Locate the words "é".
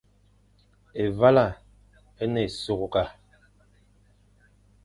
2.23-2.25